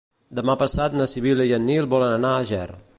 Demà 0.37 0.55
passat 0.61 0.97
na 1.01 1.07
Sibil·la 1.13 1.47
i 1.51 1.55
en 1.59 1.69
Nil 1.73 1.91
volen 1.95 2.17
anar 2.19 2.37
a 2.41 2.47
Ger. 2.55 2.69